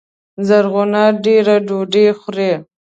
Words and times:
زرغونه 0.47 1.01
دېره 1.23 1.55
ډوډۍ 1.67 2.07
خوري 2.19 2.51